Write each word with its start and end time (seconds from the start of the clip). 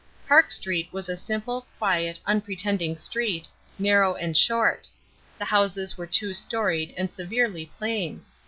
Park 0.27 0.49
Street 0.49 0.91
was 0.91 1.09
a 1.09 1.15
simple, 1.15 1.67
quiet, 1.77 2.19
unpretending 2.25 2.97
street, 2.97 3.47
narrow 3.77 4.15
and 4.15 4.35
short; 4.35 4.87
the 5.37 5.45
houses 5.45 5.95
were 5.95 6.07
two 6.07 6.33
storied 6.33 6.91
and 6.97 7.13
severely 7.13 7.69
plain. 7.77 8.25